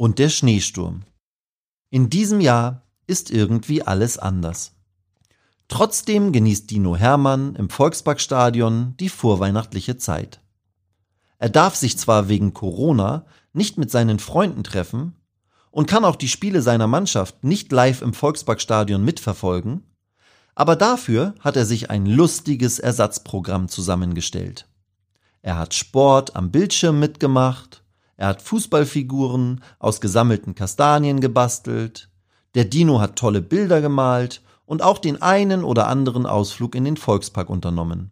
[0.00, 1.02] und der Schneesturm.
[1.90, 4.72] In diesem Jahr ist irgendwie alles anders.
[5.68, 10.40] Trotzdem genießt Dino Hermann im Volksparkstadion die vorweihnachtliche Zeit.
[11.36, 15.16] Er darf sich zwar wegen Corona nicht mit seinen Freunden treffen
[15.70, 19.82] und kann auch die Spiele seiner Mannschaft nicht live im Volksparkstadion mitverfolgen,
[20.54, 24.66] aber dafür hat er sich ein lustiges Ersatzprogramm zusammengestellt.
[25.42, 27.79] Er hat Sport am Bildschirm mitgemacht,
[28.20, 32.10] er hat Fußballfiguren aus gesammelten Kastanien gebastelt,
[32.54, 36.98] der Dino hat tolle Bilder gemalt und auch den einen oder anderen Ausflug in den
[36.98, 38.10] Volkspark unternommen.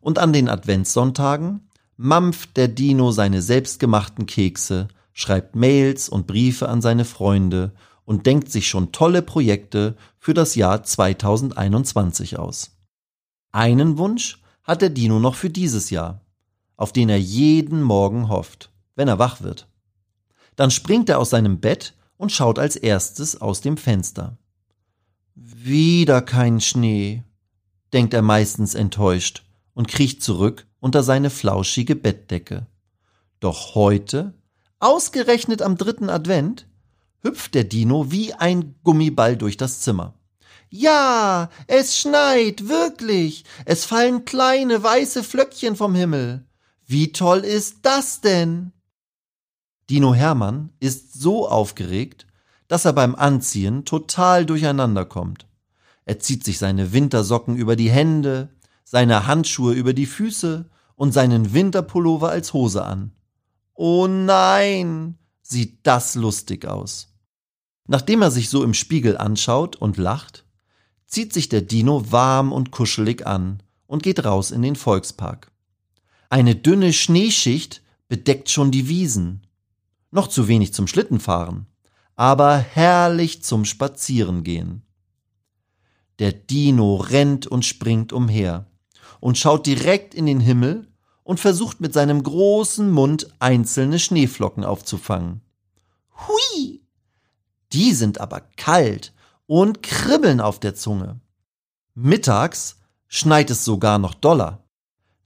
[0.00, 6.80] Und an den Adventssonntagen mampft der Dino seine selbstgemachten Kekse, schreibt Mails und Briefe an
[6.80, 7.74] seine Freunde
[8.06, 12.78] und denkt sich schon tolle Projekte für das Jahr 2021 aus.
[13.52, 16.22] Einen Wunsch hat der Dino noch für dieses Jahr,
[16.78, 19.68] auf den er jeden Morgen hofft, wenn er wach wird.
[20.56, 24.36] Dann springt er aus seinem Bett und schaut als erstes aus dem Fenster.
[25.34, 27.24] Wieder kein Schnee,
[27.92, 32.66] denkt er meistens enttäuscht und kriecht zurück unter seine flauschige Bettdecke.
[33.40, 34.34] Doch heute,
[34.78, 36.66] ausgerechnet am dritten Advent,
[37.22, 40.14] hüpft der Dino wie ein Gummiball durch das Zimmer.
[40.68, 43.44] Ja, es schneit, wirklich.
[43.64, 46.44] Es fallen kleine weiße Flöckchen vom Himmel.
[46.86, 48.72] Wie toll ist das denn?
[49.90, 52.26] Dino Hermann ist so aufgeregt,
[52.68, 55.46] dass er beim Anziehen total durcheinander kommt.
[56.06, 58.50] Er zieht sich seine Wintersocken über die Hände,
[58.84, 63.12] seine Handschuhe über die Füße und seinen Winterpullover als Hose an.
[63.74, 67.08] Oh nein, sieht das lustig aus.
[67.86, 70.44] Nachdem er sich so im Spiegel anschaut und lacht,
[71.06, 75.50] zieht sich der Dino warm und kuschelig an und geht raus in den Volkspark.
[76.30, 79.46] Eine dünne Schneeschicht bedeckt schon die Wiesen.
[80.14, 81.66] Noch zu wenig zum Schlittenfahren,
[82.14, 84.86] aber herrlich zum Spazierengehen.
[86.20, 88.66] Der Dino rennt und springt umher
[89.18, 90.86] und schaut direkt in den Himmel
[91.24, 95.40] und versucht mit seinem großen Mund einzelne Schneeflocken aufzufangen.
[96.28, 96.80] Hui!
[97.72, 99.12] Die sind aber kalt
[99.46, 101.18] und kribbeln auf der Zunge.
[101.94, 102.76] Mittags
[103.08, 104.62] schneit es sogar noch doller.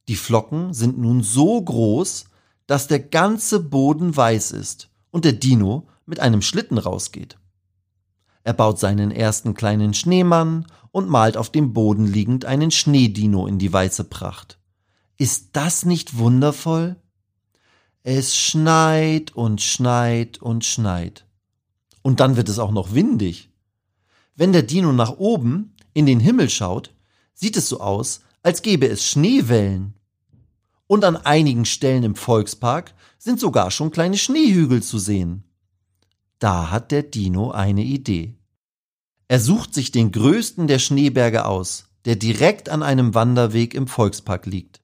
[0.08, 2.24] Die Flocken sind nun so groß,
[2.68, 7.38] dass der ganze Boden weiß ist und der Dino mit einem Schlitten rausgeht.
[8.44, 13.58] Er baut seinen ersten kleinen Schneemann und malt auf dem Boden liegend einen Schneedino in
[13.58, 14.58] die weiße Pracht.
[15.16, 16.96] Ist das nicht wundervoll?
[18.02, 21.26] Es schneit und schneit und schneit.
[22.02, 23.50] Und dann wird es auch noch windig.
[24.36, 26.94] Wenn der Dino nach oben in den Himmel schaut,
[27.34, 29.94] sieht es so aus, als gäbe es Schneewellen.
[30.88, 35.44] Und an einigen Stellen im Volkspark sind sogar schon kleine Schneehügel zu sehen.
[36.40, 38.34] Da hat der Dino eine Idee.
[39.28, 44.46] Er sucht sich den größten der Schneeberge aus, der direkt an einem Wanderweg im Volkspark
[44.46, 44.80] liegt.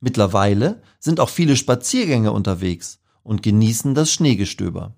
[0.00, 4.94] Mittlerweile sind auch viele Spaziergänger unterwegs und genießen das Schneegestöber.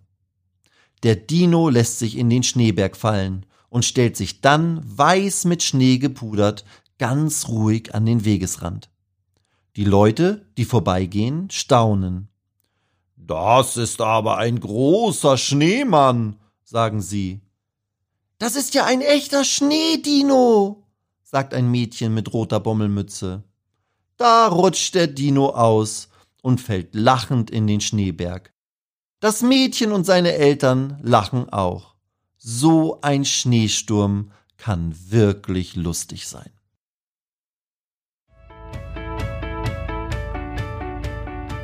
[1.03, 5.99] Der Dino lässt sich in den Schneeberg fallen und stellt sich dann, weiß mit Schnee
[5.99, 6.65] gepudert,
[6.99, 8.90] ganz ruhig an den Wegesrand.
[9.77, 12.29] Die Leute, die vorbeigehen, staunen.
[13.17, 17.41] Das ist aber ein großer Schneemann, sagen sie.
[18.39, 20.83] Das ist ja ein echter Schneedino,
[21.23, 23.45] sagt ein Mädchen mit roter Bommelmütze.
[24.17, 26.09] Da rutscht der Dino aus
[26.43, 28.53] und fällt lachend in den Schneeberg.
[29.21, 31.95] Das Mädchen und seine Eltern lachen auch.
[32.39, 36.51] So ein Schneesturm kann wirklich lustig sein.